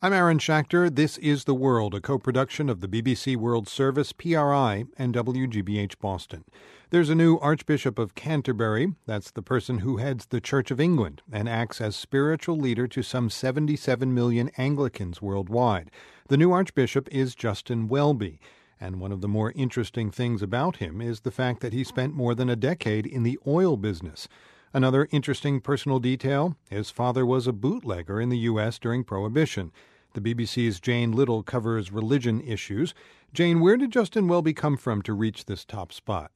I'm 0.00 0.12
Aaron 0.12 0.38
Schachter. 0.38 0.94
This 0.94 1.18
is 1.18 1.42
The 1.42 1.56
World, 1.56 1.92
a 1.92 2.00
co 2.00 2.20
production 2.20 2.70
of 2.70 2.78
the 2.80 2.86
BBC 2.86 3.34
World 3.34 3.66
Service, 3.68 4.12
PRI, 4.12 4.84
and 4.96 5.12
WGBH 5.12 5.98
Boston. 5.98 6.44
There's 6.90 7.10
a 7.10 7.16
new 7.16 7.36
Archbishop 7.38 7.98
of 7.98 8.14
Canterbury. 8.14 8.94
That's 9.06 9.32
the 9.32 9.42
person 9.42 9.78
who 9.78 9.96
heads 9.96 10.26
the 10.26 10.40
Church 10.40 10.70
of 10.70 10.78
England 10.78 11.22
and 11.32 11.48
acts 11.48 11.80
as 11.80 11.96
spiritual 11.96 12.56
leader 12.56 12.86
to 12.86 13.02
some 13.02 13.28
77 13.28 14.14
million 14.14 14.52
Anglicans 14.56 15.20
worldwide. 15.20 15.90
The 16.28 16.36
new 16.36 16.52
Archbishop 16.52 17.08
is 17.10 17.34
Justin 17.34 17.88
Welby. 17.88 18.38
And 18.80 19.00
one 19.00 19.10
of 19.10 19.20
the 19.20 19.26
more 19.26 19.52
interesting 19.56 20.12
things 20.12 20.42
about 20.42 20.76
him 20.76 21.00
is 21.00 21.22
the 21.22 21.32
fact 21.32 21.58
that 21.62 21.72
he 21.72 21.82
spent 21.82 22.14
more 22.14 22.36
than 22.36 22.48
a 22.48 22.54
decade 22.54 23.04
in 23.04 23.24
the 23.24 23.36
oil 23.48 23.76
business. 23.76 24.28
Another 24.74 25.08
interesting 25.10 25.60
personal 25.60 25.98
detail 25.98 26.56
his 26.68 26.90
father 26.90 27.24
was 27.24 27.46
a 27.46 27.52
bootlegger 27.52 28.20
in 28.20 28.28
the 28.28 28.38
U.S. 28.38 28.78
during 28.78 29.02
Prohibition. 29.02 29.72
The 30.12 30.20
BBC's 30.20 30.78
Jane 30.78 31.12
Little 31.12 31.42
covers 31.42 31.90
religion 31.90 32.40
issues. 32.42 32.92
Jane, 33.32 33.60
where 33.60 33.78
did 33.78 33.92
Justin 33.92 34.28
Welby 34.28 34.52
come 34.52 34.76
from 34.76 35.00
to 35.02 35.14
reach 35.14 35.46
this 35.46 35.64
top 35.64 35.92
spot? 35.92 36.32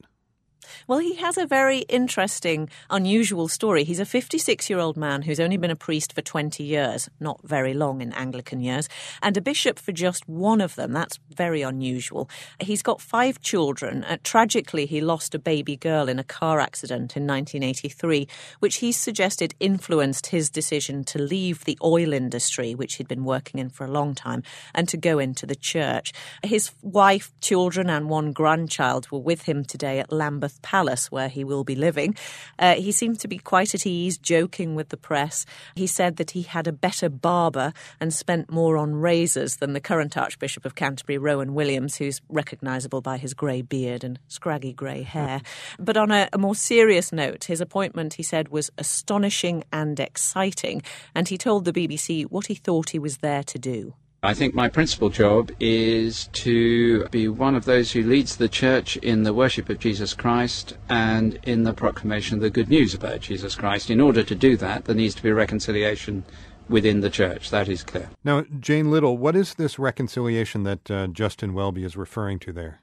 Well, 0.87 0.99
he 0.99 1.15
has 1.15 1.37
a 1.37 1.45
very 1.45 1.79
interesting, 1.89 2.69
unusual 2.89 3.47
story. 3.47 3.83
He's 3.83 3.99
a 3.99 4.05
56 4.05 4.69
year 4.69 4.79
old 4.79 4.97
man 4.97 5.23
who's 5.23 5.39
only 5.39 5.57
been 5.57 5.71
a 5.71 5.75
priest 5.75 6.13
for 6.13 6.21
20 6.21 6.63
years, 6.63 7.09
not 7.19 7.39
very 7.43 7.73
long 7.73 8.01
in 8.01 8.13
Anglican 8.13 8.61
years, 8.61 8.89
and 9.21 9.35
a 9.37 9.41
bishop 9.41 9.79
for 9.79 9.91
just 9.91 10.27
one 10.27 10.61
of 10.61 10.75
them. 10.75 10.93
That's 10.93 11.19
very 11.35 11.61
unusual. 11.61 12.29
He's 12.59 12.81
got 12.81 13.01
five 13.01 13.41
children. 13.41 14.03
Uh, 14.03 14.17
tragically, 14.23 14.85
he 14.85 15.01
lost 15.01 15.35
a 15.35 15.39
baby 15.39 15.75
girl 15.75 16.09
in 16.09 16.19
a 16.19 16.23
car 16.23 16.59
accident 16.59 17.15
in 17.15 17.27
1983, 17.27 18.27
which 18.59 18.77
he 18.77 18.91
suggested 18.91 19.55
influenced 19.59 20.27
his 20.27 20.49
decision 20.49 21.03
to 21.05 21.21
leave 21.21 21.65
the 21.65 21.77
oil 21.83 22.13
industry, 22.13 22.75
which 22.75 22.95
he'd 22.95 23.07
been 23.07 23.25
working 23.25 23.59
in 23.59 23.69
for 23.69 23.85
a 23.85 23.91
long 23.91 24.15
time, 24.15 24.43
and 24.73 24.87
to 24.89 24.97
go 24.97 25.19
into 25.19 25.45
the 25.45 25.55
church. 25.55 26.13
His 26.43 26.71
wife, 26.81 27.31
children, 27.41 27.89
and 27.89 28.09
one 28.09 28.31
grandchild 28.31 29.09
were 29.11 29.19
with 29.19 29.43
him 29.43 29.63
today 29.63 29.99
at 29.99 30.11
Lambeth 30.11 30.52
Palace, 30.61 31.11
where 31.11 31.29
he 31.29 31.43
will 31.43 31.63
be 31.63 31.75
living. 31.75 32.15
Uh, 32.59 32.75
he 32.75 32.91
seemed 32.91 33.19
to 33.19 33.27
be 33.27 33.37
quite 33.37 33.73
at 33.73 33.85
ease, 33.85 34.17
joking 34.17 34.75
with 34.75 34.89
the 34.89 34.97
press. 34.97 35.45
He 35.75 35.87
said 35.87 36.17
that 36.17 36.31
he 36.31 36.43
had 36.43 36.67
a 36.67 36.71
better 36.71 37.09
barber 37.09 37.73
and 37.99 38.13
spent 38.13 38.51
more 38.51 38.77
on 38.77 38.95
razors 38.95 39.57
than 39.57 39.73
the 39.73 39.79
current 39.79 40.17
Archbishop 40.17 40.65
of 40.65 40.75
Canterbury, 40.75 41.17
Rowan 41.17 41.53
Williams, 41.53 41.95
who's 41.95 42.21
recognisable 42.29 43.01
by 43.01 43.17
his 43.17 43.33
grey 43.33 43.61
beard 43.61 44.03
and 44.03 44.19
scraggy 44.27 44.73
grey 44.73 45.01
hair. 45.01 45.41
But 45.79 45.97
on 45.97 46.11
a, 46.11 46.29
a 46.33 46.37
more 46.37 46.55
serious 46.55 47.11
note, 47.11 47.45
his 47.45 47.61
appointment, 47.61 48.15
he 48.15 48.23
said, 48.23 48.49
was 48.49 48.71
astonishing 48.77 49.63
and 49.71 49.99
exciting, 49.99 50.81
and 51.15 51.27
he 51.27 51.37
told 51.37 51.65
the 51.65 51.73
BBC 51.73 52.25
what 52.25 52.47
he 52.47 52.55
thought 52.55 52.91
he 52.91 52.99
was 52.99 53.17
there 53.17 53.43
to 53.43 53.59
do. 53.59 53.93
I 54.25 54.33
think 54.33 54.55
my 54.55 54.69
principal 54.69 55.09
job 55.09 55.51
is 55.59 56.27
to 56.27 57.09
be 57.09 57.27
one 57.27 57.55
of 57.55 57.65
those 57.65 57.91
who 57.91 58.01
leads 58.01 58.37
the 58.37 58.47
church 58.47 58.95
in 58.97 59.23
the 59.23 59.33
worship 59.33 59.67
of 59.67 59.79
Jesus 59.79 60.13
Christ 60.13 60.77
and 60.87 61.37
in 61.43 61.63
the 61.63 61.73
proclamation 61.73 62.37
of 62.37 62.41
the 62.41 62.49
good 62.49 62.69
news 62.69 62.93
about 62.93 63.19
Jesus 63.19 63.55
Christ. 63.55 63.89
In 63.89 63.99
order 63.99 64.23
to 64.23 64.33
do 64.33 64.55
that, 64.55 64.85
there 64.85 64.95
needs 64.95 65.13
to 65.15 65.23
be 65.23 65.33
reconciliation 65.33 66.23
within 66.69 67.01
the 67.01 67.09
church. 67.09 67.49
That 67.49 67.67
is 67.67 67.83
clear. 67.83 68.11
Now, 68.23 68.45
Jane 68.61 68.89
Little, 68.89 69.17
what 69.17 69.35
is 69.35 69.55
this 69.55 69.77
reconciliation 69.77 70.63
that 70.63 70.89
uh, 70.89 71.07
Justin 71.07 71.53
Welby 71.53 71.83
is 71.83 71.97
referring 71.97 72.39
to 72.39 72.53
there? 72.53 72.79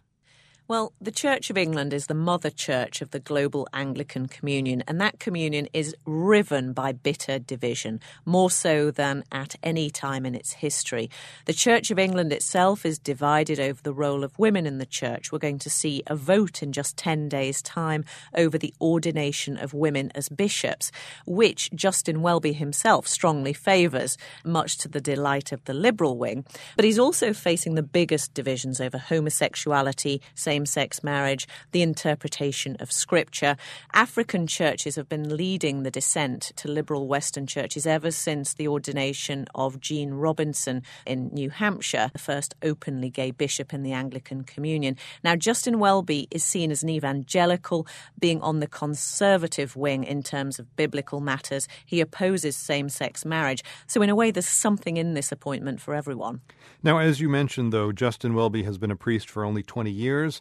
Well, 0.70 0.92
the 1.00 1.10
Church 1.10 1.50
of 1.50 1.58
England 1.58 1.92
is 1.92 2.06
the 2.06 2.14
mother 2.14 2.48
church 2.48 3.02
of 3.02 3.10
the 3.10 3.18
global 3.18 3.66
Anglican 3.72 4.28
Communion, 4.28 4.84
and 4.86 5.00
that 5.00 5.18
communion 5.18 5.66
is 5.72 5.96
riven 6.06 6.74
by 6.74 6.92
bitter 6.92 7.40
division, 7.40 7.98
more 8.24 8.52
so 8.52 8.92
than 8.92 9.24
at 9.32 9.56
any 9.64 9.90
time 9.90 10.24
in 10.24 10.36
its 10.36 10.52
history. 10.52 11.10
The 11.46 11.52
Church 11.52 11.90
of 11.90 11.98
England 11.98 12.32
itself 12.32 12.86
is 12.86 13.00
divided 13.00 13.58
over 13.58 13.82
the 13.82 13.92
role 13.92 14.22
of 14.22 14.38
women 14.38 14.64
in 14.64 14.78
the 14.78 14.86
church. 14.86 15.32
We're 15.32 15.40
going 15.40 15.58
to 15.58 15.68
see 15.68 16.04
a 16.06 16.14
vote 16.14 16.62
in 16.62 16.70
just 16.70 16.96
10 16.96 17.28
days' 17.28 17.62
time 17.62 18.04
over 18.36 18.56
the 18.56 18.72
ordination 18.80 19.56
of 19.58 19.74
women 19.74 20.12
as 20.14 20.28
bishops, 20.28 20.92
which 21.26 21.68
Justin 21.74 22.22
Welby 22.22 22.52
himself 22.52 23.08
strongly 23.08 23.54
favours, 23.54 24.16
much 24.44 24.78
to 24.78 24.88
the 24.88 25.00
delight 25.00 25.50
of 25.50 25.64
the 25.64 25.74
liberal 25.74 26.16
wing. 26.16 26.44
But 26.76 26.84
he's 26.84 27.00
also 27.00 27.32
facing 27.32 27.74
the 27.74 27.82
biggest 27.82 28.34
divisions 28.34 28.80
over 28.80 28.98
homosexuality, 28.98 30.20
same 30.36 30.59
same 30.60 30.66
sex 30.66 31.02
marriage, 31.02 31.48
the 31.72 31.80
interpretation 31.80 32.76
of 32.80 32.92
scripture. 32.92 33.56
African 33.94 34.46
churches 34.46 34.96
have 34.96 35.08
been 35.08 35.34
leading 35.36 35.84
the 35.84 35.90
dissent 35.90 36.52
to 36.56 36.68
liberal 36.68 37.06
Western 37.06 37.46
churches 37.46 37.86
ever 37.86 38.10
since 38.10 38.52
the 38.54 38.68
ordination 38.68 39.46
of 39.54 39.80
Gene 39.80 40.12
Robinson 40.12 40.82
in 41.06 41.30
New 41.32 41.48
Hampshire, 41.48 42.10
the 42.12 42.18
first 42.18 42.54
openly 42.62 43.08
gay 43.08 43.30
bishop 43.30 43.72
in 43.72 43.82
the 43.82 43.92
Anglican 43.92 44.42
Communion. 44.42 44.96
Now, 45.24 45.34
Justin 45.34 45.78
Welby 45.78 46.28
is 46.30 46.44
seen 46.44 46.70
as 46.70 46.82
an 46.82 46.90
evangelical, 46.90 47.86
being 48.18 48.42
on 48.42 48.60
the 48.60 48.66
conservative 48.66 49.76
wing 49.76 50.04
in 50.04 50.22
terms 50.22 50.58
of 50.58 50.76
biblical 50.76 51.20
matters. 51.20 51.68
He 51.86 52.02
opposes 52.02 52.54
same 52.54 52.90
sex 52.90 53.24
marriage. 53.24 53.64
So, 53.86 54.02
in 54.02 54.10
a 54.10 54.14
way, 54.14 54.30
there's 54.30 54.46
something 54.46 54.98
in 54.98 55.14
this 55.14 55.32
appointment 55.32 55.80
for 55.80 55.94
everyone. 55.94 56.42
Now, 56.82 56.98
as 56.98 57.20
you 57.20 57.28
mentioned, 57.28 57.72
though, 57.72 57.92
Justin 57.92 58.34
Welby 58.34 58.62
has 58.64 58.76
been 58.78 58.90
a 58.90 58.96
priest 58.96 59.30
for 59.30 59.44
only 59.44 59.62
20 59.62 59.90
years. 59.90 60.40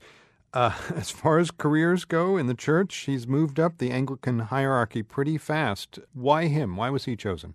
Uh, 0.54 0.72
as 0.96 1.12
far 1.12 1.38
as 1.40 1.52
careers 1.52 2.06
go 2.06 2.38
in 2.38 2.48
the 2.48 2.54
church, 2.54 2.96
he's 3.06 3.28
moved 3.28 3.60
up 3.60 3.78
the 3.78 3.92
Anglican 3.92 4.40
hierarchy 4.40 5.04
pretty 5.04 5.38
fast. 5.38 6.00
Why 6.14 6.48
him? 6.48 6.76
Why 6.76 6.90
was 6.90 7.06
he 7.06 7.16
chosen? 7.16 7.54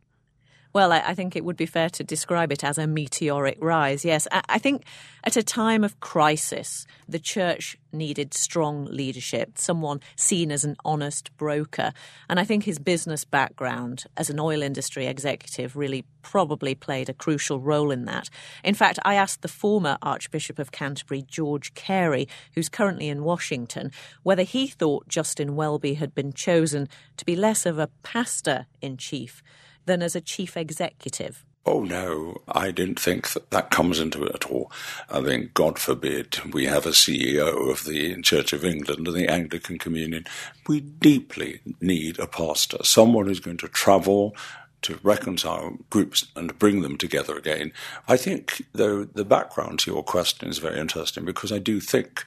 Well, 0.74 0.90
I, 0.90 1.04
I, 1.06 1.14
think 1.14 1.36
it 1.36 1.44
would 1.44 1.56
be 1.56 1.66
fair 1.66 1.88
to 1.90 2.02
describe 2.02 2.50
it 2.50 2.64
as 2.64 2.78
a 2.78 2.86
meteoric 2.88 3.58
rise. 3.60 4.04
Yes, 4.04 4.26
I, 4.32 4.42
I, 4.48 4.58
think 4.58 4.82
at 5.22 5.36
a 5.36 5.42
time 5.44 5.84
of 5.84 6.00
crisis, 6.00 6.84
the 7.08 7.20
church 7.20 7.78
needed 7.92 8.34
strong 8.34 8.86
leadership, 8.86 9.56
someone 9.56 10.00
seen 10.16 10.50
as 10.50 10.64
an 10.64 10.74
honest 10.84 11.30
broker. 11.36 11.92
And 12.28 12.40
I 12.40 12.44
think 12.44 12.64
his 12.64 12.80
business 12.80 13.24
background 13.24 14.06
as 14.16 14.30
an 14.30 14.40
oil 14.40 14.62
industry 14.62 15.06
executive 15.06 15.76
really 15.76 16.04
probably 16.22 16.74
played 16.74 17.08
a 17.08 17.14
crucial 17.14 17.60
role 17.60 17.92
in 17.92 18.04
that. 18.06 18.28
In 18.64 18.74
fact, 18.74 18.98
I 19.04 19.14
asked 19.14 19.42
the 19.42 19.48
former 19.48 19.96
Archbishop 20.02 20.58
of 20.58 20.72
Canterbury, 20.72 21.22
George 21.22 21.72
Carey, 21.74 22.26
who's 22.56 22.68
currently 22.68 23.08
in 23.08 23.22
Washington, 23.22 23.92
whether 24.24 24.42
he 24.42 24.66
thought 24.66 25.06
Justin 25.06 25.54
Welby 25.54 25.94
had 25.94 26.16
been 26.16 26.32
chosen 26.32 26.88
to 27.16 27.24
be 27.24 27.36
less 27.36 27.64
of 27.64 27.78
a 27.78 27.90
pastor 28.02 28.66
in 28.82 28.96
chief 28.96 29.40
than 29.86 30.02
as 30.02 30.16
a 30.16 30.20
chief 30.20 30.56
executive? 30.56 31.44
Oh 31.66 31.82
no, 31.82 32.42
I 32.46 32.70
don't 32.70 33.00
think 33.00 33.30
that 33.30 33.50
that 33.50 33.70
comes 33.70 33.98
into 33.98 34.22
it 34.24 34.34
at 34.34 34.50
all. 34.50 34.70
I 35.08 35.22
think, 35.22 35.54
God 35.54 35.78
forbid, 35.78 36.38
we 36.52 36.66
have 36.66 36.84
a 36.84 36.90
CEO 36.90 37.70
of 37.70 37.84
the 37.84 38.20
Church 38.20 38.52
of 38.52 38.66
England 38.66 39.06
and 39.06 39.16
the 39.16 39.30
Anglican 39.30 39.78
Communion. 39.78 40.26
We 40.68 40.80
deeply 40.80 41.60
need 41.80 42.18
a 42.18 42.26
pastor, 42.26 42.78
someone 42.82 43.26
who's 43.26 43.40
going 43.40 43.56
to 43.58 43.68
travel, 43.68 44.36
to 44.84 44.98
reconcile 45.02 45.78
groups 45.90 46.26
and 46.36 46.58
bring 46.58 46.82
them 46.82 46.96
together 46.96 47.36
again. 47.36 47.72
I 48.08 48.16
think, 48.16 48.64
though, 48.72 49.04
the 49.04 49.24
background 49.24 49.80
to 49.80 49.92
your 49.92 50.02
question 50.02 50.48
is 50.48 50.58
very 50.58 50.78
interesting 50.78 51.24
because 51.24 51.52
I 51.52 51.58
do 51.58 51.80
think 51.80 52.24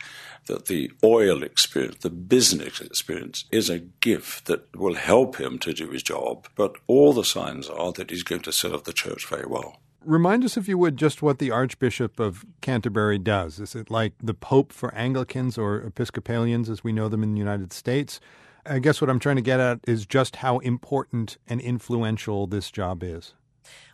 that 0.47 0.65
the 0.65 0.91
oil 1.03 1.43
experience, 1.43 1.97
the 2.01 2.09
business 2.09 2.81
experience, 2.81 3.45
is 3.51 3.69
a 3.69 3.79
gift 3.79 4.45
that 4.45 4.75
will 4.75 4.95
help 4.95 5.39
him 5.39 5.59
to 5.59 5.73
do 5.73 5.89
his 5.89 6.03
job. 6.03 6.47
But 6.55 6.75
all 6.87 7.13
the 7.13 7.23
signs 7.23 7.69
are 7.69 7.91
that 7.93 8.09
he's 8.09 8.23
going 8.23 8.41
to 8.41 8.51
serve 8.51 8.83
the 8.83 8.93
church 8.93 9.27
very 9.27 9.45
well. 9.45 9.79
Remind 10.03 10.45
us, 10.45 10.55
if 10.55 10.69
you 10.69 10.77
would, 10.77 10.95
just 10.95 11.21
what 11.21 11.37
the 11.37 11.51
Archbishop 11.51 12.19
of 12.19 12.45
Canterbury 12.61 13.19
does. 13.19 13.59
Is 13.59 13.75
it 13.75 13.91
like 13.91 14.13
the 14.23 14.33
Pope 14.33 14.71
for 14.71 14.93
Anglicans 14.95 15.57
or 15.57 15.81
Episcopalians 15.81 16.69
as 16.69 16.83
we 16.83 16.93
know 16.93 17.09
them 17.09 17.23
in 17.23 17.33
the 17.33 17.39
United 17.39 17.73
States? 17.73 18.21
I 18.69 18.79
guess 18.79 18.99
what 18.99 19.09
I'm 19.09 19.19
trying 19.19 19.37
to 19.37 19.41
get 19.41 19.59
at 19.59 19.79
is 19.87 20.05
just 20.05 20.37
how 20.37 20.59
important 20.59 21.37
and 21.47 21.61
influential 21.61 22.47
this 22.47 22.69
job 22.69 23.01
is. 23.03 23.33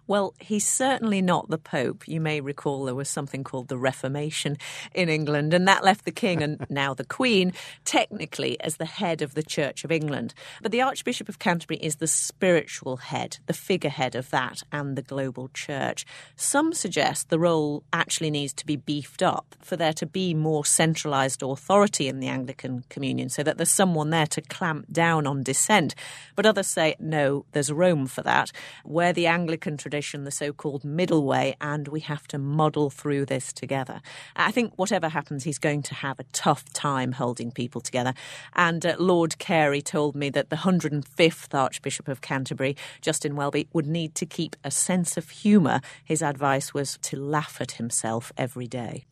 Well, 0.06 0.34
he's 0.40 0.68
certainly 0.68 1.22
not 1.22 1.50
the 1.50 1.58
Pope. 1.58 2.08
You 2.08 2.20
may 2.20 2.42
recall 2.42 2.84
there 2.84 2.94
was 2.94 3.08
something 3.08 3.44
called 3.44 3.70
the 3.70 3.78
Reformation 3.78 4.58
in 4.94 5.08
England, 5.08 5.54
and 5.54 5.66
that 5.68 5.84
left 5.84 6.04
the 6.04 6.12
King 6.12 6.44
and 6.44 6.66
now 6.70 6.94
the 6.94 7.06
Queen 7.06 7.54
technically 7.86 8.60
as 8.60 8.78
the 8.78 8.86
head 8.86 9.22
of 9.22 9.34
the 9.34 9.44
Church 9.44 9.86
of 9.86 9.92
England. 9.92 10.34
But 10.62 10.74
the 10.74 10.82
Archbishop 10.82 11.30
of 11.30 11.40
Canterbury 11.40 11.80
is 11.80 11.98
the 11.98 12.08
spiritual 12.08 12.98
head, 12.98 13.38
the 13.46 13.54
figurehead 13.54 14.14
of 14.16 14.30
that 14.32 14.64
and 14.74 14.98
the 14.98 15.02
global 15.02 15.50
church. 15.54 16.06
Some 16.36 16.74
suggest 16.74 17.30
the 17.30 17.40
role 17.40 17.84
actually 17.94 18.30
needs 18.30 18.54
to 18.54 18.66
be 18.66 18.76
beefed 18.76 19.24
up 19.24 19.56
for 19.62 19.78
there 19.78 19.94
to 19.94 20.06
be 20.06 20.34
more 20.34 20.66
centralised 20.66 21.42
authority 21.42 22.10
in 22.10 22.20
the 22.20 22.28
Anglican 22.28 22.84
Communion 22.90 23.30
so 23.30 23.42
that 23.44 23.56
there's 23.56 23.72
someone 23.72 24.10
there 24.10 24.28
to 24.28 24.42
clamp 24.42 24.92
down 24.92 25.26
on 25.26 25.44
dissent. 25.44 25.96
But 26.36 26.46
others 26.46 26.68
say, 26.68 26.96
no, 27.00 27.46
there's 27.54 27.72
Rome 27.72 28.08
for 28.08 28.22
that. 28.24 28.52
Where 28.84 29.14
the 29.14 29.28
Anglican 29.28 29.78
tradition 29.78 29.93
tradition, 29.94 30.24
the 30.24 30.32
so 30.32 30.52
called 30.52 30.84
middle 30.84 31.24
way, 31.24 31.56
and 31.62 31.88
we 31.88 32.00
have 32.00 32.28
to 32.28 32.40
muddle 32.40 32.90
through 32.90 33.28
this 33.28 33.54
together. 33.54 34.02
I 34.36 34.52
think 34.52 34.74
whatever 34.76 35.08
happens, 35.08 35.44
he's 35.44 35.60
going 35.60 35.84
to 35.84 35.94
have 35.94 36.20
a 36.20 36.24
tough 36.34 36.66
time 36.74 37.12
holding 37.12 37.52
people 37.52 37.80
together. 37.80 38.16
And 38.56 38.84
uh, 38.84 38.96
Lord 38.98 39.38
Carey 39.38 39.84
told 39.84 40.16
me 40.16 40.32
that 40.32 40.50
the 40.50 40.56
105th 40.56 41.54
Archbishop 41.54 42.08
of 42.08 42.22
Canterbury, 42.22 42.76
Justin 43.02 43.36
Welby, 43.36 43.68
would 43.72 43.86
need 43.86 44.16
to 44.16 44.26
keep 44.26 44.56
a 44.64 44.72
sense 44.72 45.16
of 45.16 45.30
humour. 45.30 45.80
His 46.04 46.24
advice 46.24 46.74
was 46.74 46.98
to 47.04 47.16
laugh 47.16 47.62
at 47.62 47.74
himself 47.74 48.32
every 48.36 48.66
day. 48.66 49.06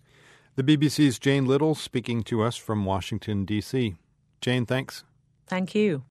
The 0.55 0.63
BBC's 0.63 1.19
Jane 1.19 1.45
Little 1.45 1.75
speaking 1.75 2.23
to 2.23 2.41
us 2.41 2.55
from 2.55 2.85
Washington, 2.85 3.45
D.C. 3.45 3.93
Jane, 4.41 4.65
thanks. 4.65 5.03
Thank 5.45 5.75
you. 5.75 5.99